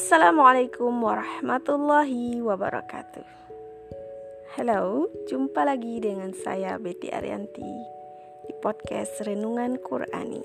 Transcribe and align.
Assalamualaikum 0.00 0.96
warahmatullahi 1.04 2.40
wabarakatuh. 2.40 3.20
Halo, 4.56 5.12
jumpa 5.28 5.60
lagi 5.60 6.00
dengan 6.00 6.32
saya 6.32 6.80
Betty 6.80 7.12
Arianti 7.12 7.68
di 8.48 8.52
podcast 8.64 9.20
Renungan 9.28 9.76
Qurani. 9.76 10.40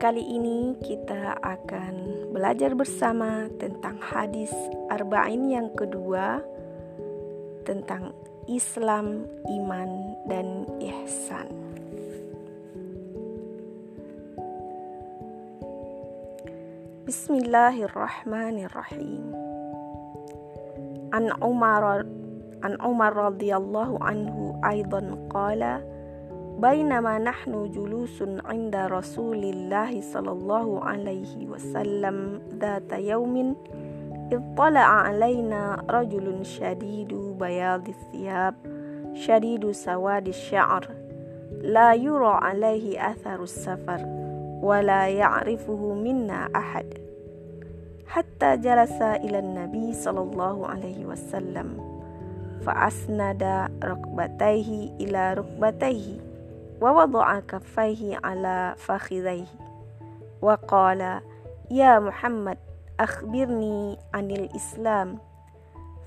Kali 0.00 0.24
ini 0.24 0.80
kita 0.80 1.36
akan 1.44 1.94
belajar 2.32 2.72
bersama 2.72 3.52
tentang 3.60 4.00
hadis 4.00 4.56
Arba'in 4.88 5.52
yang 5.52 5.76
kedua 5.76 6.40
tentang 7.68 8.16
Islam, 8.48 9.28
iman, 9.44 10.16
dan 10.24 10.64
ihsan. 10.80 11.63
Bismillahirrahmanirrahim. 17.23 19.31
An 21.15 21.31
Umar 21.39 22.03
an 22.59 22.75
Umar 22.83 23.15
radhiyallahu 23.15 24.03
anhu 24.03 24.59
aidan 24.59 25.15
qala 25.31 25.79
بينما 26.59 27.23
نحن 27.23 27.71
جلوس 27.71 28.43
عند 28.43 28.75
رسول 28.75 29.39
الله 29.39 30.01
صلى 30.01 30.31
الله 30.31 30.83
عليه 30.83 31.47
وسلم 31.47 32.41
ذات 32.59 32.91
يوم 32.91 33.55
اطلع 34.33 34.87
علينا 35.07 35.85
رجل 35.89 36.45
شديد 36.45 37.13
بياض 37.39 37.87
الثياب 37.87 38.55
شديد 39.15 39.71
سواد 39.71 40.27
الشعر 40.27 40.87
لا 41.63 41.93
يرى 41.93 42.33
عليه 42.43 43.11
أثر 43.11 43.43
السفر 43.43 44.19
ولا 44.61 45.07
يعرفه 45.07 45.93
منا 45.93 46.49
أحد 46.55 46.93
حتى 48.13 48.57
جلس 48.57 49.01
إلى 49.01 49.39
النبي 49.39 49.93
صلى 49.93 50.19
الله 50.19 50.67
عليه 50.67 51.05
وسلم 51.05 51.99
فأسند 52.65 53.43
ركبتيه 53.83 54.91
إلى 54.99 55.33
ركبتيه 55.33 56.17
ووضع 56.81 57.39
كفيه 57.39 58.19
على 58.23 58.75
فخذيه 58.77 59.45
وقال 60.41 61.21
يا 61.71 61.99
محمد 61.99 62.57
أخبرني 62.99 63.97
عن 64.13 64.31
الإسلام 64.31 65.17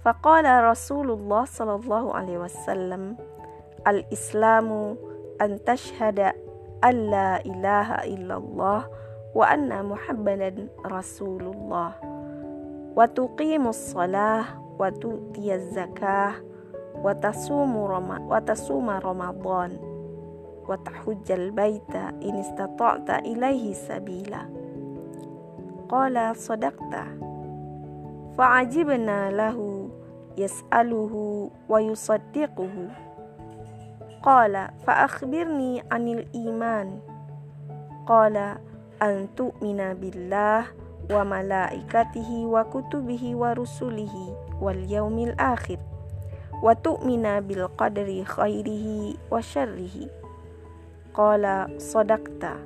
فقال 0.05 0.65
رسول 0.65 1.11
الله 1.11 1.45
صلى 1.45 1.75
الله 1.75 2.15
عليه 2.15 2.39
وسلم 2.39 3.17
الإسلام 3.89 4.97
أن 5.41 5.65
تشهد 5.65 6.33
أن 6.85 7.11
لا 7.11 7.45
إله 7.47 7.95
إلا 7.95 8.37
الله 8.37 8.85
وأن 9.38 9.70
محمدا 9.86 10.68
رسول 10.86 11.42
الله 11.54 11.92
وتقيم 12.98 13.68
الصلاة 13.68 14.46
وتؤتي 14.80 15.56
الزكاة 15.56 16.34
وتصوم 17.06 17.76
وتصوم 18.30 18.90
رمضان. 18.90 19.72
وتحج 20.70 21.32
البيت 21.32 21.96
إن 21.96 22.36
استطعت 22.36 23.10
إليه 23.10 23.74
سبيلا. 23.74 24.42
قال 25.90 26.36
صدقت. 26.36 26.94
فعجبنا 28.38 29.32
له 29.32 29.90
يسأله 30.38 31.14
ويصدقه. 31.70 32.76
قال 34.24 34.68
فأخبرني 34.84 35.84
عن 35.92 36.08
الإيمان. 36.08 37.00
قال 38.08 38.58
an 38.98 39.30
tu'mina 39.38 39.94
billah 39.98 40.70
wa 41.08 41.24
malaikatihi 41.24 42.44
wa 42.44 42.68
kutubihi 42.68 43.38
wa 43.38 43.56
rusulihi 43.56 44.60
wal 44.60 44.82
yaumil 44.84 45.34
akhir. 45.40 45.80
Wa 46.60 46.74
tu'mina 46.74 47.40
bil 47.46 47.70
qadri 47.78 48.26
khairihi 48.26 49.30
wa 49.30 49.40
syarrihi. 49.40 50.10
Qala 51.14 51.70
sadaqta. 51.78 52.58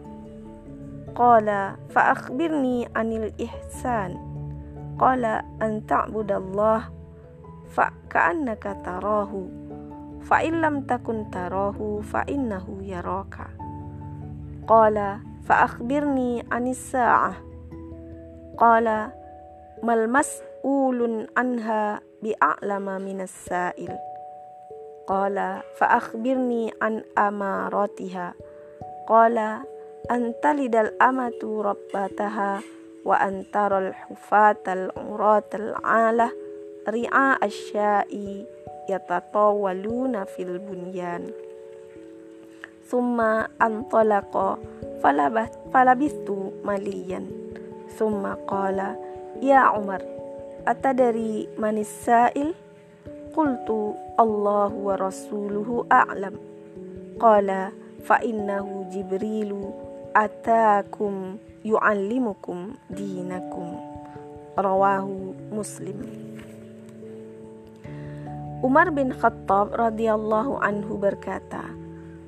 Qala 1.11 1.75
fa 1.91 2.15
akhbirni 2.15 2.87
anil 2.95 3.35
ihsan. 3.35 4.15
Qala 4.95 5.43
an 5.59 5.83
ta'budallah. 5.83 6.87
Fa 7.71 7.91
ka'annaka 8.07 8.79
tarahu. 8.83 9.47
Fa 10.23 10.39
illam 10.39 10.87
takun 10.87 11.27
tarahu 11.27 11.99
fa 11.99 12.23
innahu 12.27 12.79
yaraka. 12.79 13.51
Qala 14.67 15.30
فأخبرني 15.45 16.45
عن 16.51 16.67
الساعة. 16.67 17.33
قال 18.57 18.85
ما 19.83 19.93
المسؤول 19.93 21.27
عنها 21.37 22.01
بأعلم 22.23 22.85
من 22.85 23.21
السائل؟ 23.21 23.97
قال 25.07 25.61
فأخبرني 25.77 26.73
عن 26.81 27.03
أماراتها. 27.17 28.33
قال 29.07 29.37
أن 30.11 30.33
تلد 30.43 30.75
الأمة 30.75 31.41
ربتها 31.43 32.59
وأن 33.05 33.45
ترى 33.53 33.77
الحفاة 33.87 34.63
العراة 34.67 35.49
العالة 35.53 36.31
رعاء 36.89 37.45
الشاء 37.45 38.45
يتطاولون 38.89 40.23
في 40.23 40.43
البنيان. 40.43 41.31
summa 42.85 43.49
antalaqa 43.61 44.57
falabistu 45.71 46.53
maliyan. 46.65 47.29
Summa 47.97 48.39
qala 48.47 48.95
ya 49.43 49.73
Umar 49.75 50.01
atadari 50.65 51.49
manis 51.57 51.89
sa'il 52.05 52.53
qultu 53.33 53.97
Allahu 54.15 54.91
wa 54.91 54.95
rasuluhu 54.95 55.89
a'lam. 55.89 56.37
Qala 57.17 57.73
fa 58.05 58.21
innahu 58.21 58.87
jibrilu 58.89 59.73
atakum 60.13 61.37
yu'allimukum 61.65 62.77
dinakum. 62.91 63.77
Rawahu 64.59 65.33
muslim. 65.49 65.97
Umar 68.61 68.93
bin 68.93 69.09
Khattab 69.09 69.73
radhiyallahu 69.73 70.61
anhu 70.61 71.01
berkata, 71.01 71.65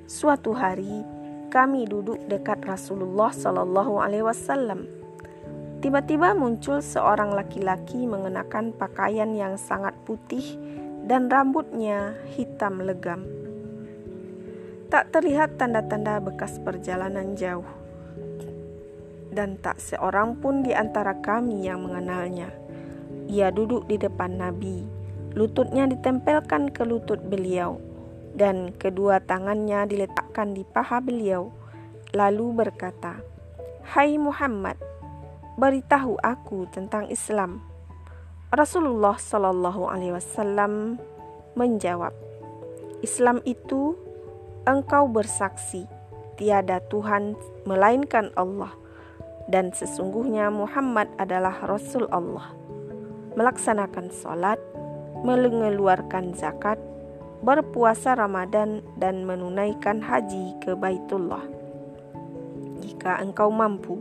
Suatu 0.04 0.52
hari 0.52 1.08
kami 1.48 1.88
duduk 1.88 2.20
dekat 2.28 2.60
Rasulullah 2.68 3.32
Shallallahu 3.32 4.04
Alaihi 4.04 4.28
Wasallam. 4.28 4.84
Tiba-tiba 5.80 6.36
muncul 6.36 6.84
seorang 6.84 7.32
laki-laki 7.32 8.04
mengenakan 8.04 8.76
pakaian 8.76 9.32
yang 9.32 9.56
sangat 9.56 9.96
putih 10.04 10.44
dan 11.08 11.32
rambutnya 11.32 12.20
hitam 12.36 12.84
legam. 12.84 13.24
Tak 14.92 15.16
terlihat 15.16 15.56
tanda-tanda 15.56 16.20
bekas 16.20 16.60
perjalanan 16.60 17.40
jauh, 17.40 17.68
dan 19.32 19.56
tak 19.56 19.80
seorang 19.80 20.36
pun 20.36 20.68
di 20.68 20.76
antara 20.76 21.16
kami 21.16 21.64
yang 21.64 21.80
mengenalnya. 21.80 22.52
Ia 23.32 23.56
duduk 23.56 23.88
di 23.88 23.96
depan 23.96 24.36
Nabi, 24.36 24.84
lututnya 25.32 25.88
ditempelkan 25.88 26.76
ke 26.76 26.84
lutut 26.84 27.24
beliau 27.24 27.93
dan 28.34 28.74
kedua 28.74 29.22
tangannya 29.22 29.86
diletakkan 29.86 30.58
di 30.58 30.66
paha 30.66 30.98
beliau, 31.00 31.54
lalu 32.14 32.66
berkata, 32.66 33.22
"Hai 33.86 34.18
Muhammad, 34.18 34.78
beritahu 35.58 36.18
aku 36.22 36.66
tentang 36.74 37.10
Islam." 37.14 37.62
Rasulullah 38.54 39.18
Shallallahu 39.18 39.90
Alaihi 39.90 40.14
Wasallam 40.14 41.02
menjawab, 41.58 42.14
"Islam 43.06 43.42
itu 43.46 43.98
engkau 44.66 45.10
bersaksi 45.10 45.86
tiada 46.38 46.82
Tuhan 46.90 47.38
melainkan 47.66 48.34
Allah, 48.38 48.74
dan 49.50 49.74
sesungguhnya 49.74 50.50
Muhammad 50.50 51.10
adalah 51.22 51.54
Rasul 51.66 52.10
Allah." 52.10 52.50
Melaksanakan 53.34 54.14
sholat, 54.14 54.62
mengeluarkan 55.26 56.38
zakat, 56.38 56.78
berpuasa 57.44 58.16
Ramadan 58.16 58.80
dan 58.96 59.28
menunaikan 59.28 60.00
haji 60.00 60.56
ke 60.64 60.80
Baitullah. 60.80 61.44
Jika 62.80 63.20
engkau 63.20 63.52
mampu, 63.52 64.00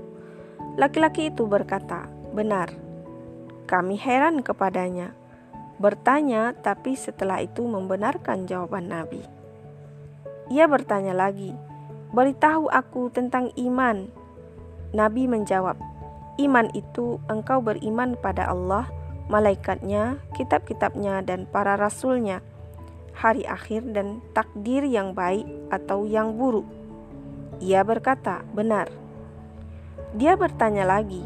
laki-laki 0.79 1.35
itu 1.35 1.50
berkata, 1.50 2.06
"Benar." 2.31 2.71
Kami 3.67 3.99
heran 3.99 4.47
kepadanya, 4.47 5.11
bertanya, 5.83 6.55
tapi 6.55 6.94
setelah 6.94 7.43
itu 7.43 7.67
membenarkan 7.67 8.47
jawaban 8.47 8.94
Nabi. 8.94 9.27
Ia 10.55 10.71
bertanya 10.71 11.11
lagi, 11.11 11.50
"Beritahu 12.15 12.71
aku 12.71 13.11
tentang 13.11 13.50
iman." 13.59 14.06
Nabi 14.94 15.27
menjawab, 15.27 15.83
"Iman 16.39 16.71
itu 16.79 17.19
engkau 17.27 17.59
beriman 17.59 18.15
pada 18.15 18.47
Allah, 18.47 18.87
malaikatnya, 19.27 20.23
kitab-kitabnya, 20.39 21.27
dan 21.27 21.50
para 21.50 21.75
rasulnya." 21.75 22.39
Hari 23.12 23.44
akhir 23.44 23.87
dan 23.93 24.25
takdir 24.32 24.82
yang 24.85 25.12
baik 25.12 25.44
atau 25.69 26.05
yang 26.09 26.37
buruk? 26.37 26.67
Ia 27.62 27.85
berkata, 27.87 28.43
"Benar." 28.53 28.91
Dia 30.12 30.37
bertanya 30.37 30.85
lagi, 30.85 31.25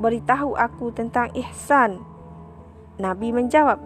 beritahu 0.00 0.52
aku 0.56 0.92
tentang 0.92 1.32
ihsan. 1.36 2.00
Nabi 3.00 3.32
menjawab, 3.32 3.80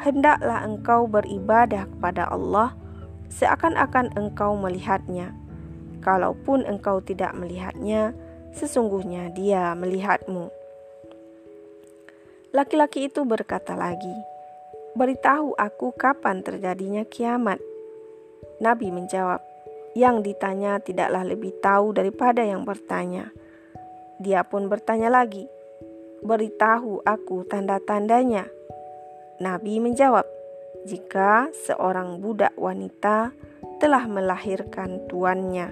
hendaklah 0.00 0.66
engkau 0.66 1.06
beribadah 1.06 1.86
kepada 1.86 2.26
Allah 2.26 2.74
seakan-akan 3.30 4.10
engkau 4.18 4.58
melihatnya. 4.58 5.30
Kalaupun 6.02 6.66
engkau 6.66 6.98
tidak 7.04 7.36
melihatnya, 7.36 8.16
sesungguhnya 8.56 9.30
dia 9.36 9.76
melihatmu. 9.78 10.50
Laki-laki 12.50 13.06
itu 13.06 13.22
berkata 13.22 13.78
lagi, 13.78 14.16
Beritahu 14.90 15.54
aku 15.54 15.94
kapan 15.94 16.42
terjadinya 16.42 17.06
kiamat. 17.06 17.62
Nabi 18.58 18.90
menjawab, 18.90 19.38
Yang 19.94 20.16
ditanya 20.26 20.82
tidaklah 20.82 21.22
lebih 21.22 21.54
tahu 21.62 21.94
daripada 21.94 22.42
yang 22.42 22.66
bertanya. 22.66 23.30
Dia 24.18 24.42
pun 24.42 24.66
bertanya 24.66 25.06
lagi, 25.06 25.46
Beritahu 26.26 27.06
aku 27.06 27.46
tanda-tandanya. 27.46 28.50
Nabi 29.38 29.78
menjawab, 29.78 30.26
Jika 30.90 31.54
seorang 31.54 32.18
budak 32.18 32.58
wanita 32.58 33.30
telah 33.78 34.10
melahirkan 34.10 35.06
tuannya, 35.06 35.70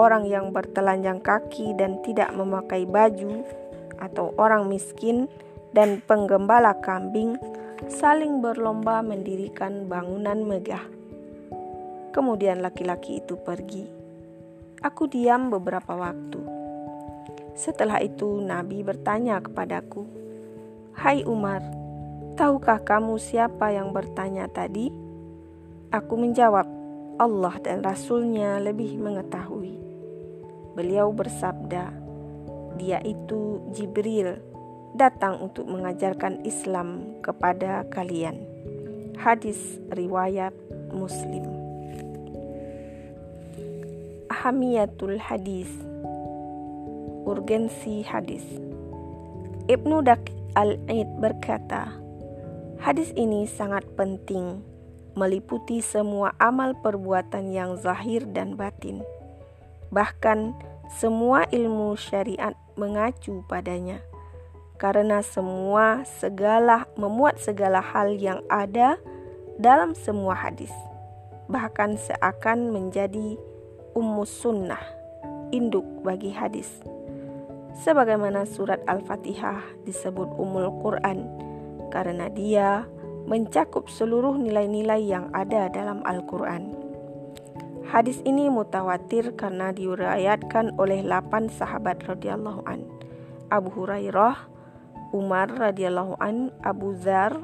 orang 0.00 0.24
yang 0.24 0.56
bertelanjang 0.56 1.20
kaki 1.20 1.76
dan 1.76 2.00
tidak 2.00 2.32
memakai 2.32 2.88
baju, 2.88 3.44
atau 4.00 4.32
orang 4.40 4.72
miskin 4.72 5.28
dan 5.76 6.00
penggembala 6.08 6.74
kambing 6.80 7.36
saling 7.88 8.44
berlomba 8.44 9.00
mendirikan 9.00 9.88
bangunan 9.88 10.44
megah. 10.44 10.84
Kemudian 12.12 12.60
laki-laki 12.60 13.24
itu 13.24 13.40
pergi. 13.40 13.88
Aku 14.84 15.08
diam 15.08 15.48
beberapa 15.48 15.96
waktu. 15.96 16.42
Setelah 17.56 18.02
itu 18.04 18.40
Nabi 18.44 18.84
bertanya 18.84 19.40
kepadaku, 19.40 20.04
"Hai 20.92 21.24
Umar, 21.24 21.64
tahukah 22.36 22.82
kamu 22.84 23.16
siapa 23.16 23.72
yang 23.72 23.96
bertanya 23.96 24.44
tadi?" 24.50 24.92
Aku 25.88 26.20
menjawab, 26.20 26.68
"Allah 27.16 27.54
dan 27.64 27.80
Rasulnya 27.80 28.60
lebih 28.60 29.00
mengetahui." 29.00 29.76
Beliau 30.76 31.12
bersabda, 31.12 31.92
"Dia 32.76 33.00
itu 33.04 33.60
Jibril." 33.72 34.49
Datang 34.94 35.38
untuk 35.38 35.70
mengajarkan 35.70 36.42
Islam 36.42 37.18
kepada 37.22 37.86
kalian. 37.94 38.42
Hadis 39.14 39.78
riwayat 39.94 40.54
Muslim. 40.90 41.46
Ahamiyatul 44.30 45.20
hadis 45.20 45.68
Urgensi 47.28 48.00
hadis 48.00 48.42
Ibnu 49.68 50.02
Dak 50.02 50.24
al-Aid 50.56 51.06
berkata, 51.20 51.94
Hadis 52.80 53.12
ini 53.12 53.44
sangat 53.44 53.84
penting, 53.94 54.64
meliputi 55.12 55.84
semua 55.84 56.32
amal 56.40 56.72
perbuatan 56.80 57.52
yang 57.52 57.76
zahir 57.76 58.24
dan 58.32 58.56
batin. 58.56 59.04
Bahkan 59.92 60.56
semua 60.90 61.44
ilmu 61.52 61.94
syariat 61.94 62.56
mengacu 62.74 63.44
padanya 63.46 64.00
karena 64.80 65.20
semua 65.20 66.08
segala 66.08 66.88
memuat 66.96 67.36
segala 67.36 67.84
hal 67.84 68.16
yang 68.16 68.40
ada 68.48 68.96
dalam 69.60 69.92
semua 69.92 70.32
hadis 70.32 70.72
bahkan 71.52 72.00
seakan 72.00 72.72
menjadi 72.72 73.36
ummus 73.92 74.32
sunnah 74.32 74.80
induk 75.52 75.84
bagi 76.00 76.32
hadis 76.32 76.80
sebagaimana 77.84 78.48
surat 78.48 78.80
Al-Fatihah 78.88 79.84
disebut 79.84 80.32
umul 80.40 80.72
Quran 80.80 81.28
karena 81.92 82.32
dia 82.32 82.88
mencakup 83.26 83.90
seluruh 83.90 84.38
nilai-nilai 84.38 85.02
yang 85.04 85.28
ada 85.36 85.68
dalam 85.68 86.00
Al-Quran. 86.06 86.72
Hadis 87.90 88.22
ini 88.22 88.46
mutawatir 88.46 89.34
karena 89.34 89.74
diurayatkan 89.74 90.78
oleh 90.78 91.02
8 91.02 91.50
sahabat 91.50 92.06
radhiyallahu 92.06 92.62
an. 92.66 92.86
Abu 93.50 93.74
Hurairah, 93.74 94.46
Umar 95.10 95.50
radhiyallahu 95.50 96.14
an, 96.22 96.54
Abu 96.62 96.94
Zar, 96.94 97.34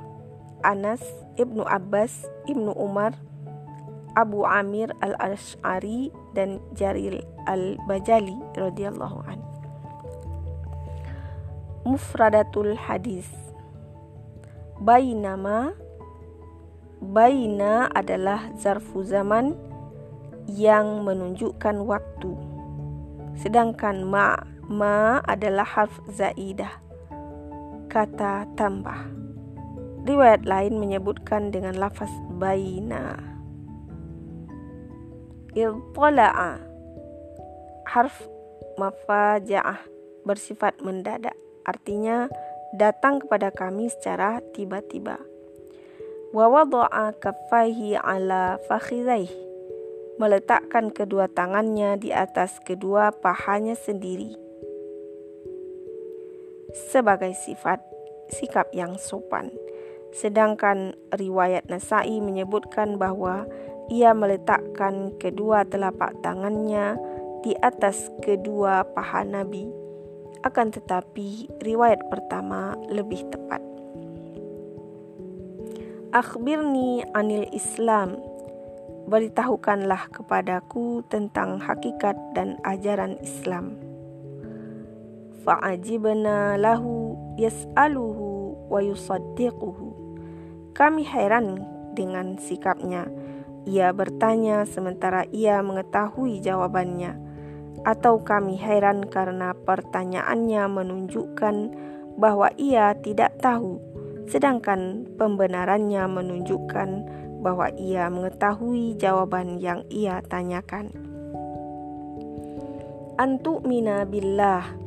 Anas, 0.62 1.02
Ibnu 1.34 1.66
Abbas, 1.66 2.22
Ibnu 2.46 2.70
Umar, 2.78 3.18
Abu 4.14 4.46
Amir 4.46 4.94
al-Ash'ari 5.02 6.14
dan 6.32 6.62
Jaril 6.78 7.26
al-Bajali 7.50 8.38
radhiyallahu 8.54 9.18
an. 9.26 9.42
Mufradatul 11.82 12.78
hadis. 12.78 13.26
Bainama 14.78 15.74
Baina 16.96 17.92
adalah 17.92 18.48
zarfu 18.56 19.04
zaman 19.04 19.52
yang 20.48 21.04
menunjukkan 21.04 21.84
waktu. 21.84 22.32
Sedangkan 23.36 24.06
ma 24.08 24.40
ma 24.64 25.20
adalah 25.28 25.68
harf 25.68 25.92
zaidah 26.08 26.85
kata 27.96 28.44
tambah. 28.60 29.08
Riwayat 30.04 30.44
lain 30.44 30.76
menyebutkan 30.76 31.48
dengan 31.48 31.80
lafaz 31.80 32.12
baina. 32.36 33.16
Iltola'a 35.56 36.60
harf 37.88 38.12
mafaja'ah 38.76 39.80
bersifat 40.28 40.76
mendadak. 40.84 41.32
Artinya 41.64 42.28
datang 42.76 43.24
kepada 43.24 43.48
kami 43.48 43.88
secara 43.88 44.44
tiba-tiba. 44.52 45.16
Wa 46.36 46.52
wada'a 46.52 47.16
kaffaihi 47.16 47.96
ala 47.96 48.60
fakhidhaih 48.68 49.32
meletakkan 50.20 50.92
kedua 50.92 51.32
tangannya 51.32 51.96
di 51.96 52.12
atas 52.12 52.60
kedua 52.60 53.08
pahanya 53.12 53.76
sendiri 53.76 54.45
sebagai 56.76 57.32
sifat 57.32 57.80
sikap 58.28 58.68
yang 58.76 59.00
sopan. 59.00 59.48
Sedangkan 60.12 60.94
riwayat 61.12 61.68
Nasai 61.68 62.20
menyebutkan 62.20 63.00
bahwa 63.00 63.48
ia 63.88 64.12
meletakkan 64.12 65.14
kedua 65.18 65.64
telapak 65.66 66.14
tangannya 66.20 66.98
di 67.42 67.54
atas 67.62 68.10
kedua 68.22 68.86
paha 68.96 69.22
Nabi. 69.22 69.66
Akan 70.42 70.70
tetapi 70.70 71.50
riwayat 71.62 72.06
pertama 72.06 72.78
lebih 72.86 73.26
tepat. 73.30 73.62
Akhbirni 76.14 77.02
anil 77.12 77.50
Islam. 77.50 78.16
Beritahukanlah 79.06 80.10
kepadaku 80.10 81.06
tentang 81.06 81.62
hakikat 81.62 82.18
dan 82.34 82.58
ajaran 82.66 83.14
Islam 83.22 83.85
fa'ajibna 85.46 86.58
lahu 86.58 87.14
yas'aluhu 87.38 88.58
wa 88.66 88.82
yusaddiquhu. 88.82 89.94
Kami 90.74 91.06
heran 91.06 91.62
dengan 91.94 92.36
sikapnya. 92.36 93.06
Ia 93.64 93.94
bertanya 93.94 94.66
sementara 94.66 95.24
ia 95.30 95.62
mengetahui 95.62 96.42
jawabannya. 96.42 97.16
Atau 97.86 98.26
kami 98.26 98.58
heran 98.58 99.06
karena 99.06 99.54
pertanyaannya 99.54 100.66
menunjukkan 100.66 101.56
bahwa 102.18 102.50
ia 102.58 102.98
tidak 102.98 103.38
tahu, 103.38 103.78
sedangkan 104.26 105.06
pembenarannya 105.14 106.02
menunjukkan 106.10 106.90
bahwa 107.46 107.70
ia 107.78 108.10
mengetahui 108.10 108.98
jawaban 108.98 109.62
yang 109.62 109.86
ia 109.86 110.18
tanyakan. 110.26 110.90
Antuk 113.16 113.62
mina 113.64 114.02
billah 114.02 114.85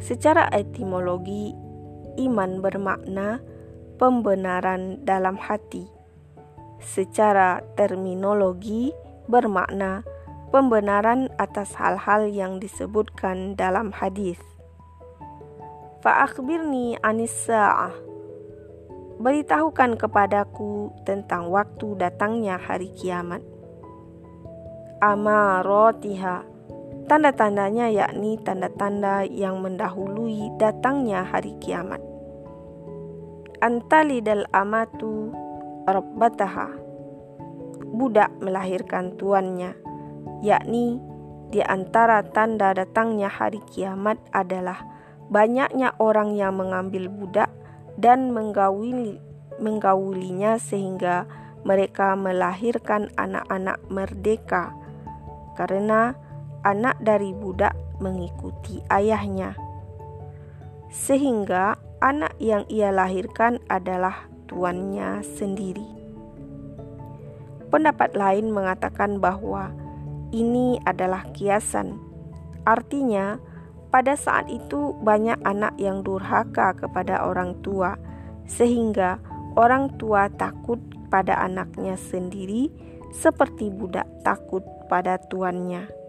Secara 0.00 0.48
etimologi, 0.56 1.52
iman 2.16 2.64
bermakna 2.64 3.44
pembenaran 4.00 5.04
dalam 5.04 5.36
hati. 5.36 5.84
Secara 6.80 7.60
terminologi, 7.76 8.96
bermakna 9.28 10.00
pembenaran 10.48 11.28
atas 11.36 11.76
hal-hal 11.76 12.26
yang 12.26 12.56
disebutkan 12.58 13.54
dalam 13.54 13.92
hadis. 13.92 14.40
Fa'akhbirni 16.00 16.96
anis 17.04 17.30
sa'ah. 17.44 17.92
Beritahukan 19.20 20.00
kepadaku 20.00 20.96
tentang 21.04 21.52
waktu 21.52 21.92
datangnya 22.00 22.56
hari 22.56 22.88
kiamat. 22.96 23.44
Amarotiha 25.04 26.49
Tanda-tandanya 27.10 27.90
yakni 27.90 28.38
tanda-tanda 28.38 29.26
yang 29.26 29.58
mendahului 29.58 30.54
datangnya 30.62 31.26
hari 31.26 31.58
kiamat. 31.58 31.98
Antalidal 33.58 34.46
amatu 34.54 35.34
rabbataha. 35.90 36.70
Budak 37.90 38.30
melahirkan 38.38 39.18
tuannya, 39.18 39.74
yakni 40.46 41.02
di 41.50 41.58
antara 41.58 42.22
tanda 42.30 42.70
datangnya 42.78 43.26
hari 43.26 43.58
kiamat 43.66 44.22
adalah 44.30 44.78
banyaknya 45.34 45.98
orang 45.98 46.38
yang 46.38 46.62
mengambil 46.62 47.10
budak 47.10 47.50
dan 47.98 48.30
menggawili, 48.30 49.18
menggaulinya 49.58 50.62
sehingga 50.62 51.26
mereka 51.66 52.14
melahirkan 52.14 53.10
anak-anak 53.18 53.82
merdeka 53.90 54.70
karena 55.58 56.14
anak 56.64 56.96
dari 57.00 57.32
budak 57.32 57.72
mengikuti 58.00 58.80
ayahnya 58.92 59.56
sehingga 60.90 61.78
anak 62.02 62.34
yang 62.42 62.66
ia 62.66 62.90
lahirkan 62.90 63.62
adalah 63.70 64.26
tuannya 64.50 65.22
sendiri. 65.22 65.86
Pendapat 67.70 68.18
lain 68.18 68.50
mengatakan 68.50 69.22
bahwa 69.22 69.70
ini 70.34 70.82
adalah 70.82 71.22
kiasan. 71.30 72.02
Artinya, 72.66 73.38
pada 73.94 74.18
saat 74.18 74.50
itu 74.50 74.98
banyak 75.06 75.38
anak 75.46 75.78
yang 75.78 76.02
durhaka 76.02 76.74
kepada 76.74 77.22
orang 77.22 77.54
tua, 77.62 77.94
sehingga 78.50 79.22
orang 79.54 79.94
tua 80.02 80.26
takut 80.34 80.82
pada 81.14 81.38
anaknya 81.46 81.94
sendiri, 81.94 82.74
seperti 83.14 83.70
budak 83.70 84.06
takut 84.26 84.66
pada 84.90 85.18
tuannya. 85.30 85.99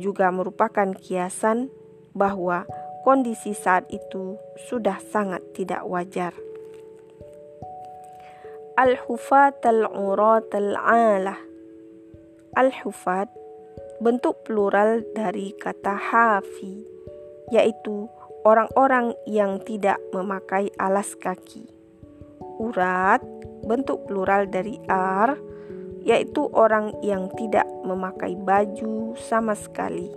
Juga 0.00 0.32
merupakan 0.32 0.96
kiasan 0.96 1.68
bahwa 2.16 2.64
kondisi 3.04 3.52
saat 3.52 3.84
itu 3.92 4.40
sudah 4.72 4.96
sangat 5.12 5.44
tidak 5.52 5.84
wajar. 5.84 6.32
Al-Hufat 8.80 9.60
al-Urat 9.60 10.48
al-Alah 10.56 11.50
Al-Hufat 12.50 13.30
bentuk 14.02 14.42
plural 14.42 15.06
dari 15.14 15.54
kata 15.54 15.94
hafi, 15.94 16.82
yaitu 17.54 18.10
orang-orang 18.42 19.14
yang 19.22 19.62
tidak 19.62 20.02
memakai 20.10 20.72
alas 20.74 21.14
kaki. 21.14 21.70
Urat 22.58 23.22
bentuk 23.62 24.02
plural 24.10 24.50
dari 24.50 24.82
ar, 24.90 25.38
yaitu 26.10 26.50
orang 26.50 26.90
yang 27.06 27.30
tidak 27.38 27.70
memakai 27.86 28.34
baju 28.34 29.14
sama 29.14 29.54
sekali. 29.54 30.10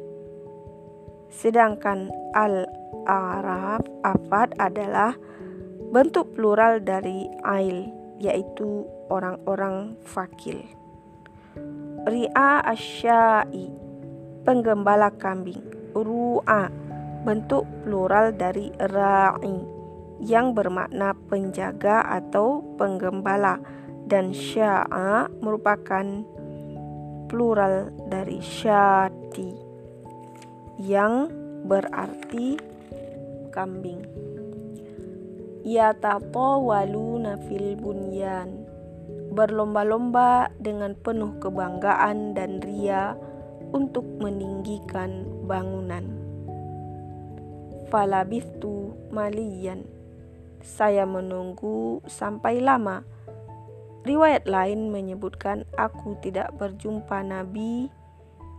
Sedangkan 1.30 2.10
al-arab 2.34 3.86
afad 4.02 4.58
adalah 4.58 5.14
bentuk 5.94 6.34
plural 6.34 6.82
dari 6.82 7.30
ail, 7.46 7.94
yaitu 8.18 8.90
orang-orang 9.14 9.94
fakir. 10.02 10.66
Ria 12.10 12.66
asyai 12.66 13.70
penggembala 14.42 15.14
kambing. 15.22 15.62
Ru'a 15.94 16.74
bentuk 17.22 17.70
plural 17.86 18.34
dari 18.34 18.74
ra'i 18.82 19.62
yang 20.26 20.58
bermakna 20.58 21.14
penjaga 21.30 22.02
atau 22.02 22.66
penggembala 22.82 23.62
dan 24.08 24.36
sya'a 24.36 25.32
merupakan 25.40 26.06
plural 27.32 27.90
dari 28.12 28.38
syati 28.44 29.50
yang 30.82 31.32
berarti 31.66 32.60
kambing. 33.50 34.04
Yatatawaluna 35.64 37.40
fil 37.48 37.80
bunyan 37.80 38.64
berlomba-lomba 39.34 40.54
dengan 40.62 40.94
penuh 40.94 41.42
kebanggaan 41.42 42.38
dan 42.38 42.62
ria 42.62 43.18
untuk 43.74 44.06
meninggikan 44.22 45.26
bangunan. 45.50 46.06
Falabithtu 47.90 48.94
maliyan. 49.10 49.90
Saya 50.62 51.04
menunggu 51.10 52.00
sampai 52.06 52.62
lama. 52.62 53.04
Riwayat 54.04 54.52
lain 54.52 54.92
menyebutkan 54.92 55.64
aku 55.80 56.20
tidak 56.20 56.52
berjumpa 56.60 57.24
Nabi 57.24 57.88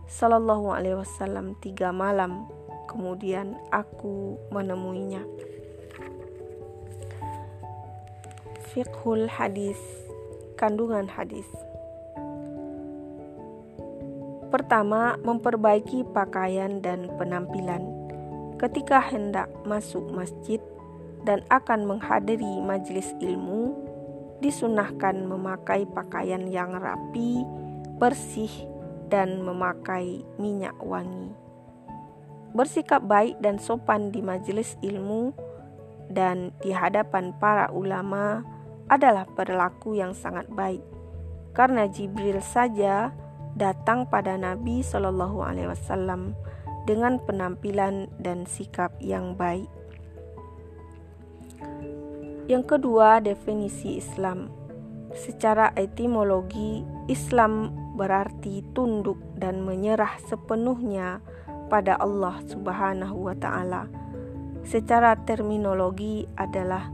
Sallallahu 0.09 0.73
Alaihi 0.73 0.97
Wasallam 0.97 1.53
tiga 1.61 1.93
malam. 1.93 2.49
Kemudian 2.89 3.53
aku 3.69 4.41
menemuinya. 4.49 5.21
Fiqhul 8.73 9.29
hadis 9.29 9.77
kandungan 10.57 11.05
hadis. 11.05 11.45
Pertama, 14.49 15.13
memperbaiki 15.21 16.09
pakaian 16.09 16.81
dan 16.81 17.05
penampilan. 17.21 17.85
Ketika 18.57 18.97
hendak 18.97 19.53
masuk 19.61 20.09
masjid 20.09 20.57
dan 21.21 21.45
akan 21.53 21.85
menghadiri 21.85 22.65
majelis 22.65 23.13
ilmu, 23.21 23.84
disunahkan 24.45 25.25
memakai 25.25 25.89
pakaian 25.89 26.45
yang 26.45 26.77
rapi, 26.77 27.41
bersih, 27.97 28.53
dan 29.09 29.41
memakai 29.41 30.21
minyak 30.37 30.77
wangi. 30.85 31.33
Bersikap 32.53 33.01
baik 33.09 33.41
dan 33.41 33.57
sopan 33.57 34.13
di 34.13 34.21
majelis 34.21 34.77
ilmu 34.85 35.33
dan 36.13 36.53
di 36.61 36.69
hadapan 36.69 37.33
para 37.41 37.73
ulama 37.73 38.45
adalah 38.85 39.25
perilaku 39.25 39.97
yang 39.97 40.13
sangat 40.13 40.45
baik. 40.53 40.85
Karena 41.57 41.89
Jibril 41.89 42.37
saja 42.45 43.09
datang 43.57 44.05
pada 44.05 44.37
Nabi 44.37 44.85
Shallallahu 44.85 45.41
Alaihi 45.41 45.73
Wasallam 45.73 46.37
dengan 46.85 47.17
penampilan 47.17 48.13
dan 48.21 48.45
sikap 48.45 48.93
yang 49.01 49.33
baik. 49.33 49.67
Yang 52.45 52.77
kedua, 52.77 53.17
definisi 53.25 53.97
Islam. 53.97 54.53
Secara 55.15 55.73
etimologi, 55.73 56.85
Islam 57.09 57.73
berarti 57.97 58.61
tunduk 58.75 59.17
dan 59.39 59.65
menyerah 59.65 60.19
sepenuhnya 60.29 61.23
pada 61.71 61.97
Allah 61.97 62.37
Subhanahu 62.45 63.31
wa 63.31 63.35
taala. 63.39 63.89
Secara 64.61 65.17
terminologi 65.25 66.29
adalah 66.37 66.91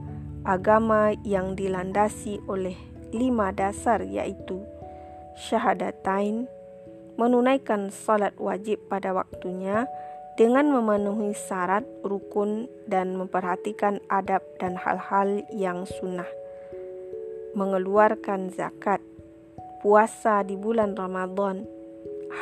agama 0.47 1.11
yang 1.27 1.59
dilandasi 1.59 2.39
oleh 2.47 2.75
lima 3.11 3.51
dasar 3.51 4.05
yaitu 4.07 4.63
syahadatain, 5.35 6.47
menunaikan 7.19 7.91
salat 7.91 8.35
wajib 8.39 8.79
pada 8.87 9.11
waktunya 9.11 9.87
dengan 10.41 10.73
memenuhi 10.73 11.37
syarat 11.37 11.85
rukun 12.01 12.65
dan 12.89 13.13
memperhatikan 13.13 14.01
adab 14.09 14.41
dan 14.57 14.73
hal-hal 14.73 15.45
yang 15.53 15.85
sunnah, 15.85 16.25
mengeluarkan 17.53 18.49
zakat, 18.49 19.05
puasa 19.85 20.41
di 20.41 20.57
bulan 20.57 20.97
Ramadan, 20.97 21.61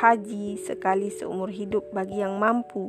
haji 0.00 0.56
sekali 0.56 1.12
seumur 1.12 1.52
hidup 1.52 1.92
bagi 1.92 2.24
yang 2.24 2.40
mampu, 2.40 2.88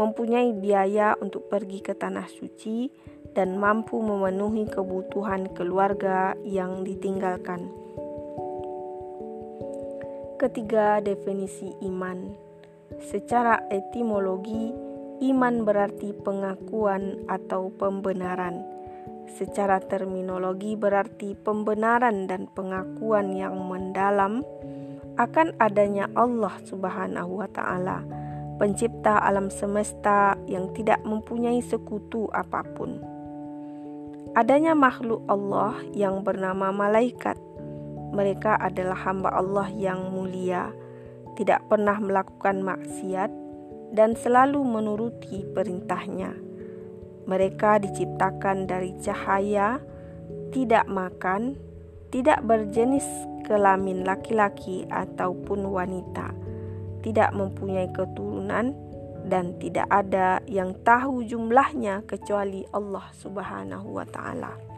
mempunyai 0.00 0.56
biaya 0.56 1.20
untuk 1.20 1.52
pergi 1.52 1.84
ke 1.84 1.92
tanah 1.92 2.24
suci, 2.32 2.88
dan 3.36 3.60
mampu 3.60 4.00
memenuhi 4.00 4.64
kebutuhan 4.72 5.52
keluarga 5.52 6.32
yang 6.48 6.80
ditinggalkan. 6.80 7.68
Ketiga, 10.40 11.04
definisi 11.04 11.76
iman. 11.84 12.49
Secara 12.98 13.62
etimologi, 13.70 14.74
iman 15.30 15.62
berarti 15.62 16.10
pengakuan 16.10 17.22
atau 17.30 17.70
pembenaran. 17.78 18.66
Secara 19.30 19.78
terminologi 19.78 20.74
berarti 20.74 21.38
pembenaran 21.38 22.26
dan 22.26 22.50
pengakuan 22.50 23.30
yang 23.30 23.54
mendalam 23.54 24.42
akan 25.14 25.54
adanya 25.62 26.10
Allah 26.18 26.58
Subhanahu 26.66 27.38
wa 27.38 27.48
taala, 27.54 28.02
pencipta 28.58 29.22
alam 29.22 29.46
semesta 29.54 30.34
yang 30.50 30.74
tidak 30.74 30.98
mempunyai 31.06 31.62
sekutu 31.62 32.26
apa 32.34 32.66
pun 32.74 33.20
adanya 34.34 34.78
makhluk 34.78 35.26
Allah 35.26 35.74
yang 35.90 36.22
bernama 36.22 36.70
malaikat. 36.70 37.34
Mereka 38.10 38.58
adalah 38.58 38.98
hamba 39.06 39.30
Allah 39.34 39.70
yang 39.70 40.10
mulia, 40.10 40.70
tidak 41.34 41.66
pernah 41.70 41.98
melakukan 41.98 42.62
maksiat, 42.62 43.30
dan 43.90 44.14
selalu 44.14 44.62
menuruti 44.62 45.42
perintahnya. 45.50 46.34
Mereka 47.26 47.82
diciptakan 47.82 48.70
dari 48.70 48.94
cahaya, 49.02 49.82
tidak 50.54 50.86
makan, 50.86 51.58
tidak 52.10 52.42
berjenis 52.42 53.06
kelamin 53.46 54.06
laki-laki 54.06 54.86
ataupun 54.90 55.66
wanita, 55.66 56.34
tidak 57.02 57.34
mempunyai 57.34 57.90
keturunan, 57.90 58.74
dan 59.26 59.58
tidak 59.60 59.86
ada 59.92 60.40
yang 60.48 60.72
tahu 60.80 61.22
jumlahnya 61.26 62.06
kecuali 62.08 62.64
Allah 62.72 63.04
Subhanahu 63.14 64.00
wa 64.00 64.06
taala. 64.08 64.69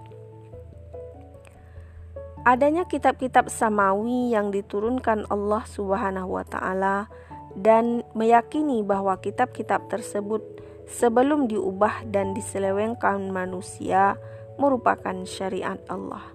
Adanya 2.43 2.91
kitab-kitab 2.91 3.47
samawi 3.47 4.35
yang 4.35 4.51
diturunkan 4.51 5.31
Allah 5.31 5.63
Subhanahu 5.63 6.35
wa 6.35 6.43
taala 6.43 7.07
dan 7.55 8.03
meyakini 8.19 8.83
bahwa 8.83 9.15
kitab-kitab 9.23 9.87
tersebut 9.87 10.43
sebelum 10.91 11.47
diubah 11.47 12.03
dan 12.11 12.35
diselewengkan 12.35 13.31
manusia 13.31 14.19
merupakan 14.59 15.23
syariat 15.23 15.79
Allah. 15.87 16.27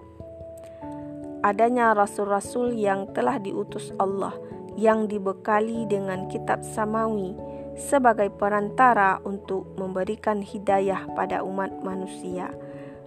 Adanya 1.43 1.91
rasul-rasul 1.91 2.79
yang 2.79 3.11
telah 3.11 3.35
diutus 3.35 3.91
Allah 3.99 4.31
yang 4.79 5.11
dibekali 5.11 5.91
dengan 5.91 6.31
kitab 6.31 6.63
samawi 6.63 7.35
sebagai 7.75 8.31
perantara 8.31 9.19
untuk 9.27 9.75
memberikan 9.75 10.39
hidayah 10.39 11.03
pada 11.19 11.43
umat 11.43 11.83
manusia, 11.83 12.55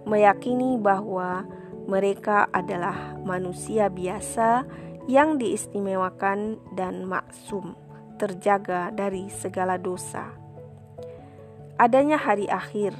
meyakini 0.05 0.77
bahwa 0.77 1.49
mereka 1.91 2.47
adalah 2.55 3.19
manusia 3.27 3.91
biasa 3.91 4.63
yang 5.11 5.35
diistimewakan 5.35 6.55
dan 6.71 7.03
maksum, 7.03 7.75
terjaga 8.15 8.95
dari 8.95 9.27
segala 9.27 9.75
dosa. 9.75 10.31
Adanya 11.75 12.15
hari 12.15 12.47
akhir, 12.47 12.95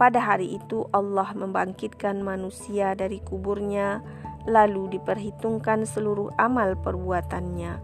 pada 0.00 0.24
hari 0.24 0.56
itu 0.56 0.88
Allah 0.96 1.36
membangkitkan 1.36 2.24
manusia 2.24 2.96
dari 2.96 3.20
kuburnya, 3.20 4.00
lalu 4.48 4.96
diperhitungkan 4.96 5.84
seluruh 5.84 6.32
amal 6.40 6.80
perbuatannya. 6.80 7.76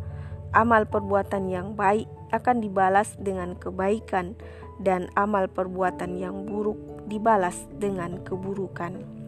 Amal 0.56 0.88
perbuatan 0.88 1.52
yang 1.52 1.76
baik 1.76 2.08
akan 2.32 2.64
dibalas 2.64 3.12
dengan 3.20 3.60
kebaikan, 3.60 4.32
dan 4.80 5.12
amal 5.20 5.52
perbuatan 5.52 6.16
yang 6.16 6.48
buruk 6.48 6.80
dibalas 7.04 7.68
dengan 7.76 8.24
keburukan. 8.24 9.25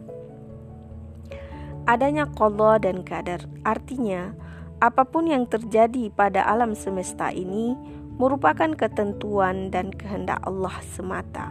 Adanya 1.89 2.29
qadha 2.29 2.77
dan 2.77 3.01
qadar 3.01 3.49
artinya 3.65 4.37
apa 4.77 5.09
pun 5.09 5.25
yang 5.25 5.49
terjadi 5.49 6.13
pada 6.13 6.45
alam 6.45 6.77
semesta 6.77 7.33
ini 7.33 7.73
merupakan 8.21 8.69
ketentuan 8.77 9.73
dan 9.73 9.89
kehendak 9.89 10.37
Allah 10.45 10.77
semata 10.93 11.49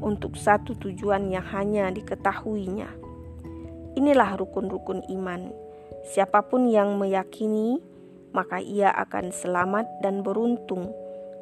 untuk 0.00 0.40
satu 0.40 0.72
tujuan 0.80 1.28
yang 1.28 1.44
hanya 1.52 1.92
diketahuinya. 1.92 2.88
Inilah 4.00 4.40
rukun-rukun 4.40 5.04
iman. 5.20 5.52
Siapa 6.08 6.48
pun 6.48 6.64
yang 6.72 6.96
meyakini 6.96 7.76
maka 8.34 8.58
ia 8.58 8.90
akan 8.90 9.30
selamat 9.30 9.86
dan 10.02 10.26
beruntung, 10.26 10.90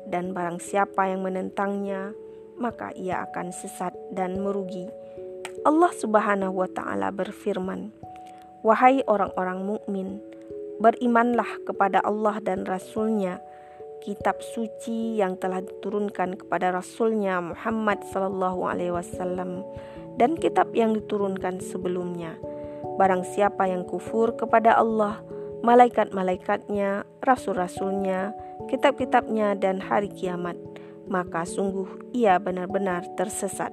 dan 0.05 0.37
barang 0.37 0.61
siapa 0.61 1.09
yang 1.09 1.25
menentangnya, 1.25 2.13
maka 2.61 2.93
ia 2.93 3.25
akan 3.25 3.49
sesat 3.49 3.97
dan 4.13 4.45
merugi. 4.45 4.93
Allah 5.65 5.89
Subhanahu 5.97 6.61
wa 6.61 6.69
Ta'ala 6.69 7.09
berfirman, 7.09 7.97
"Wahai 8.63 9.03
orang-orang 9.11 9.67
mukmin, 9.67 10.23
berimanlah 10.79 11.63
kepada 11.67 12.03
Allah 12.03 12.39
dan 12.43 12.67
Rasul-Nya." 12.67 13.43
kitab 14.03 14.43
suci 14.43 15.23
yang 15.23 15.39
telah 15.39 15.63
diturunkan 15.63 16.35
kepada 16.35 16.75
Rasulnya 16.75 17.39
Muhammad 17.39 18.03
Sallallahu 18.11 18.67
Alaihi 18.67 18.91
Wasallam 18.91 19.63
dan 20.19 20.35
kitab 20.35 20.75
yang 20.75 20.99
diturunkan 20.99 21.63
sebelumnya. 21.63 22.35
Barang 22.99 23.23
siapa 23.23 23.71
yang 23.71 23.87
kufur 23.87 24.35
kepada 24.35 24.77
Allah, 24.77 25.23
malaikat-malaikatnya, 25.63 27.07
rasul-rasulnya, 27.23 28.35
kitab-kitabnya, 28.67 29.55
dan 29.57 29.79
hari 29.79 30.11
kiamat, 30.11 30.59
maka 31.07 31.47
sungguh 31.47 32.11
ia 32.13 32.37
benar-benar 32.43 33.07
tersesat. 33.15 33.71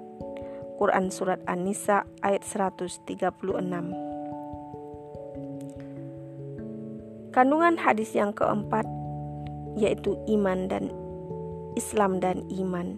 Quran 0.80 1.12
Surat 1.12 1.44
An-Nisa 1.44 2.08
ayat 2.24 2.46
136 2.48 3.04
Kandungan 7.30 7.78
hadis 7.78 8.18
yang 8.18 8.34
keempat 8.34 8.90
yaitu 9.78 10.18
iman 10.26 10.66
dan 10.66 10.90
Islam 11.78 12.18
dan 12.18 12.42
iman. 12.50 12.98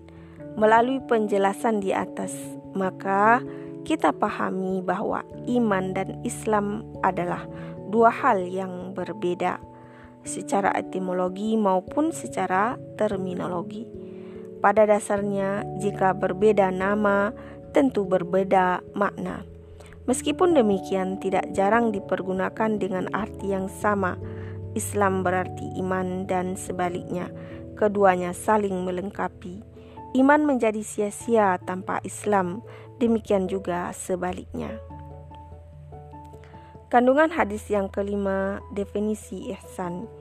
Melalui 0.56 1.04
penjelasan 1.04 1.84
di 1.84 1.92
atas, 1.92 2.32
maka 2.72 3.44
kita 3.84 4.16
pahami 4.16 4.80
bahwa 4.80 5.24
iman 5.48 5.92
dan 5.92 6.20
Islam 6.24 6.88
adalah 7.04 7.44
dua 7.92 8.12
hal 8.12 8.48
yang 8.48 8.96
berbeda 8.96 9.60
secara 10.24 10.72
etimologi 10.80 11.60
maupun 11.60 12.16
secara 12.16 12.80
terminologi. 12.96 13.84
Pada 14.62 14.86
dasarnya, 14.86 15.66
jika 15.82 16.14
berbeda 16.14 16.70
nama, 16.70 17.34
tentu 17.74 18.06
berbeda 18.06 18.86
makna. 18.94 19.51
Meskipun 20.10 20.58
demikian, 20.58 21.22
tidak 21.22 21.46
jarang 21.54 21.94
dipergunakan 21.94 22.82
dengan 22.82 23.06
arti 23.14 23.54
yang 23.54 23.70
sama. 23.70 24.18
Islam 24.74 25.22
berarti 25.22 25.78
iman, 25.78 26.26
dan 26.26 26.58
sebaliknya, 26.58 27.30
keduanya 27.78 28.34
saling 28.34 28.88
melengkapi. 28.88 29.62
Iman 30.18 30.44
menjadi 30.44 30.84
sia-sia 30.84 31.56
tanpa 31.64 32.02
Islam, 32.04 32.66
demikian 33.00 33.48
juga 33.48 33.94
sebaliknya. 33.96 34.76
Kandungan 36.92 37.32
hadis 37.32 37.72
yang 37.72 37.88
kelima, 37.88 38.60
definisi 38.76 39.48
ihsan. 39.56 40.12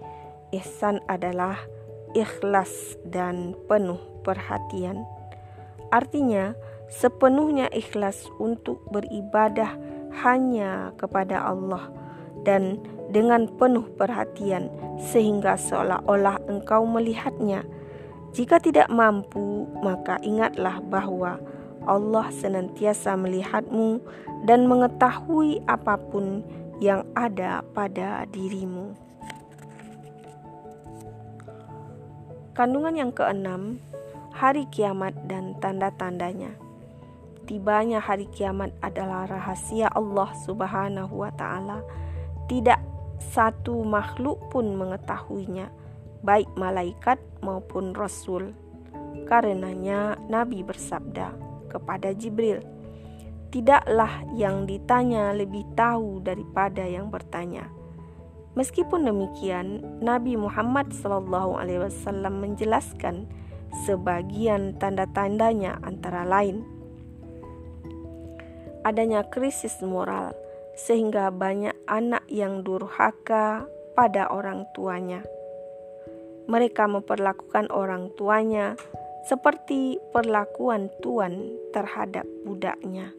Ihsan 0.54 1.02
adalah 1.10 1.58
ikhlas 2.14 2.94
dan 3.02 3.58
penuh 3.66 3.98
perhatian. 4.22 5.02
Artinya, 5.90 6.54
sepenuhnya 6.90 7.70
ikhlas 7.70 8.26
untuk 8.42 8.82
beribadah 8.90 9.78
hanya 10.26 10.90
kepada 10.98 11.46
Allah 11.46 11.88
dan 12.42 12.82
dengan 13.14 13.46
penuh 13.46 13.86
perhatian 13.94 14.70
sehingga 14.98 15.54
seolah-olah 15.54 16.42
engkau 16.50 16.82
melihatnya. 16.86 17.62
Jika 18.30 18.62
tidak 18.62 18.86
mampu, 18.90 19.66
maka 19.82 20.22
ingatlah 20.22 20.78
bahwa 20.78 21.42
Allah 21.82 22.30
senantiasa 22.30 23.18
melihatmu 23.18 23.98
dan 24.46 24.70
mengetahui 24.70 25.58
apa 25.66 25.98
pun 25.98 26.46
yang 26.78 27.02
ada 27.18 27.66
pada 27.74 28.24
dirimu. 28.30 28.94
Kandungan 32.54 32.94
yang 32.94 33.10
keenam, 33.10 33.80
hari 34.30 34.68
kiamat 34.70 35.16
dan 35.26 35.56
tanda-tandanya. 35.58 36.69
Tibanya 37.50 37.98
hari 37.98 38.30
kiamat 38.30 38.70
adalah 38.78 39.26
rahasia 39.26 39.90
Allah 39.90 40.30
Subhanahu 40.46 41.26
wa 41.26 41.34
taala. 41.34 41.82
Tidak 42.46 42.78
satu 43.18 43.82
makhluk 43.82 44.38
pun 44.54 44.70
mengetahuinya, 44.78 45.66
baik 46.22 46.46
malaikat 46.54 47.18
maupun 47.42 47.90
rasul. 47.90 48.54
Karenanya 49.26 50.14
Nabi 50.30 50.62
bersabda 50.62 51.34
kepada 51.66 52.14
Jibril, 52.14 52.62
Tidaklah 53.50 54.30
yang 54.38 54.70
ditanya 54.70 55.34
lebih 55.34 55.66
tahu 55.74 56.22
daripada 56.22 56.86
yang 56.86 57.10
bertanya. 57.10 57.66
Meskipun 58.54 59.10
demikian, 59.10 59.82
Nabi 59.98 60.38
Muhammad 60.38 60.94
SAW 60.94 61.58
menjelaskan 62.30 63.26
sebagian 63.90 64.78
tanda-tandanya 64.78 65.82
antara 65.82 66.22
lain 66.22 66.78
adanya 68.84 69.26
krisis 69.28 69.80
moral 69.84 70.32
sehingga 70.76 71.28
banyak 71.28 71.76
anak 71.84 72.24
yang 72.32 72.64
durhaka 72.64 73.68
pada 73.92 74.32
orang 74.32 74.64
tuanya. 74.72 75.20
Mereka 76.48 76.88
memperlakukan 76.88 77.68
orang 77.68 78.10
tuanya 78.16 78.74
seperti 79.28 80.00
perlakuan 80.10 80.88
tuan 81.04 81.52
terhadap 81.76 82.24
budaknya. 82.48 83.12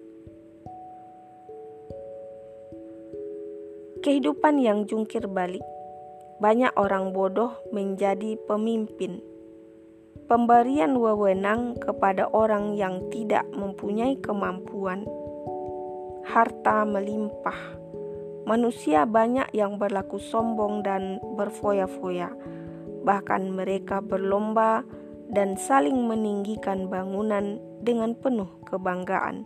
Kehidupan 4.02 4.58
yang 4.58 4.90
jungkir 4.90 5.30
balik. 5.30 5.62
Banyak 6.42 6.74
orang 6.74 7.14
bodoh 7.14 7.54
menjadi 7.70 8.34
pemimpin. 8.50 9.22
Pemberian 10.26 10.98
wewenang 10.98 11.78
kepada 11.78 12.26
orang 12.34 12.74
yang 12.74 12.98
tidak 13.14 13.46
mempunyai 13.54 14.18
kemampuan. 14.18 15.06
Harta 16.32 16.88
melimpah. 16.88 17.76
Manusia 18.48 19.04
banyak 19.04 19.52
yang 19.52 19.76
berlaku 19.76 20.16
sombong 20.16 20.80
dan 20.80 21.20
berfoya-foya. 21.36 22.32
Bahkan 23.04 23.52
mereka 23.52 24.00
berlomba 24.00 24.88
dan 25.28 25.60
saling 25.60 26.08
meninggikan 26.08 26.88
bangunan 26.88 27.60
dengan 27.84 28.16
penuh 28.16 28.48
kebanggaan. 28.64 29.44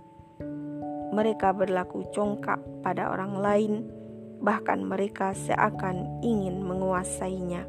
Mereka 1.09 1.57
berlaku 1.57 2.05
congkak 2.13 2.61
pada 2.85 3.09
orang 3.09 3.33
lain 3.33 3.73
bahkan 4.37 4.85
mereka 4.85 5.33
seakan 5.33 6.21
ingin 6.21 6.61
menguasainya. 6.61 7.65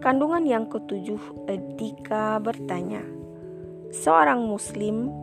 Kandungan 0.00 0.48
yang 0.48 0.64
ketujuh, 0.64 1.44
etika 1.44 2.40
bertanya. 2.40 3.04
Seorang 3.92 4.48
muslim 4.48 5.21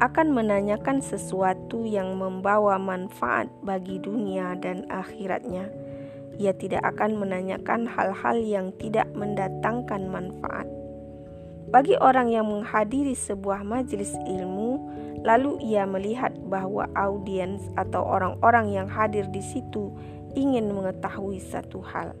akan 0.00 0.32
menanyakan 0.32 1.04
sesuatu 1.04 1.84
yang 1.84 2.16
membawa 2.16 2.80
manfaat 2.80 3.52
bagi 3.60 4.00
dunia 4.00 4.56
dan 4.56 4.88
akhiratnya. 4.88 5.68
Ia 6.40 6.56
tidak 6.56 6.80
akan 6.96 7.20
menanyakan 7.20 7.84
hal-hal 7.84 8.40
yang 8.40 8.72
tidak 8.80 9.04
mendatangkan 9.12 10.08
manfaat. 10.08 10.64
Bagi 11.68 12.00
orang 12.00 12.32
yang 12.32 12.48
menghadiri 12.48 13.12
sebuah 13.12 13.60
majelis 13.60 14.16
ilmu, 14.24 14.80
lalu 15.20 15.60
ia 15.60 15.84
melihat 15.84 16.32
bahwa 16.48 16.88
audiens 16.96 17.60
atau 17.76 18.00
orang-orang 18.00 18.72
yang 18.72 18.88
hadir 18.88 19.28
di 19.28 19.44
situ 19.44 19.92
ingin 20.32 20.72
mengetahui 20.72 21.44
satu 21.44 21.84
hal. 21.84 22.16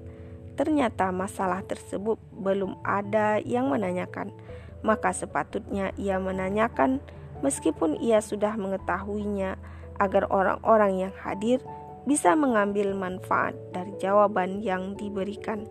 Ternyata 0.60 1.08
masalah 1.08 1.64
tersebut 1.64 2.20
belum 2.36 2.76
ada 2.84 3.40
yang 3.40 3.72
menanyakan, 3.72 4.36
maka 4.84 5.16
sepatutnya 5.16 5.96
ia 5.96 6.20
menanyakan 6.20 7.00
meskipun 7.40 7.96
ia 8.00 8.20
sudah 8.20 8.56
mengetahuinya 8.56 9.56
agar 10.00 10.28
orang-orang 10.32 11.08
yang 11.08 11.14
hadir 11.20 11.60
bisa 12.08 12.32
mengambil 12.32 12.96
manfaat 12.96 13.52
dari 13.76 13.92
jawaban 14.00 14.64
yang 14.64 14.96
diberikan. 14.96 15.68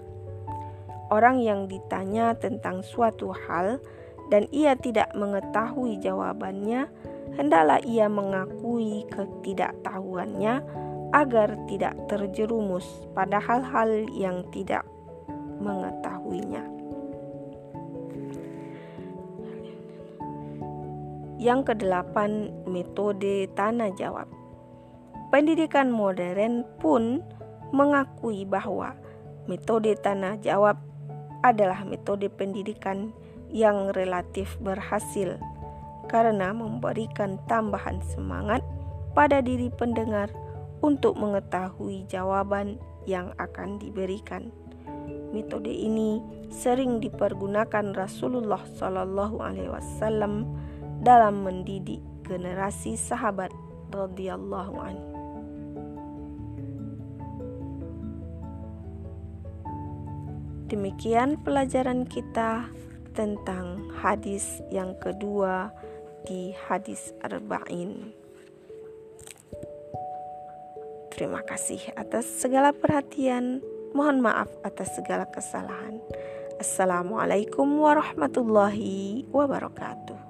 Orang 1.09 1.41
yang 1.41 1.65
ditanya 1.65 2.37
tentang 2.37 2.85
suatu 2.85 3.33
hal 3.33 3.81
dan 4.29 4.45
ia 4.53 4.77
tidak 4.77 5.09
mengetahui 5.17 5.97
jawabannya, 5.97 6.85
hendaklah 7.33 7.81
ia 7.81 8.05
mengakui 8.05 9.09
ketidaktahuannya 9.09 10.61
agar 11.09 11.57
tidak 11.65 11.97
terjerumus 12.05 12.85
pada 13.17 13.41
hal-hal 13.41 14.05
yang 14.13 14.45
tidak 14.53 14.85
mengetahuinya. 15.57 16.78
Yang 21.39 21.71
kedelapan, 21.71 22.51
metode 22.67 23.47
tanya 23.55 23.87
jawab. 23.95 24.27
Pendidikan 25.31 25.87
modern 25.87 26.67
pun 26.83 27.23
mengakui 27.71 28.43
bahwa 28.43 28.91
metode 29.47 29.95
tanah 29.95 30.35
jawab 30.43 30.75
adalah 31.39 31.87
metode 31.87 32.27
pendidikan 32.27 33.15
yang 33.47 33.95
relatif 33.95 34.59
berhasil 34.59 35.39
karena 36.11 36.51
memberikan 36.51 37.39
tambahan 37.47 38.03
semangat 38.03 38.59
pada 39.15 39.39
diri 39.39 39.71
pendengar 39.71 40.27
untuk 40.83 41.15
mengetahui 41.15 42.03
jawaban 42.11 42.81
yang 43.07 43.31
akan 43.39 43.79
diberikan. 43.79 44.51
Metode 45.29 45.69
ini 45.69 46.19
sering 46.49 46.97
dipergunakan 46.97 47.93
Rasulullah 47.93 48.65
Shallallahu 48.65 49.37
Alaihi 49.39 49.69
Wasallam 49.69 50.49
dalam 50.99 51.47
mendidik 51.47 52.03
generasi 52.27 52.99
sahabat 52.99 53.51
radhiyallahu 53.91 54.75
anhu. 54.77 55.09
Demikian 60.69 61.41
pelajaran 61.41 62.05
kita 62.05 62.69
tentang 63.17 63.89
hadis 63.97 64.61
yang 64.69 64.93
kedua 65.01 65.73
di 66.29 66.53
hadis 66.69 67.09
arba'in. 67.25 68.13
Terima 71.09 71.41
kasih 71.41 71.81
atas 71.97 72.29
segala 72.29 72.69
perhatian. 72.69 73.65
Mohon 73.97 74.29
maaf 74.29 74.49
atas 74.61 74.93
segala 74.93 75.25
kesalahan. 75.25 75.97
Assalamualaikum 76.61 77.65
warahmatullahi 77.81 79.25
wabarakatuh. 79.33 80.28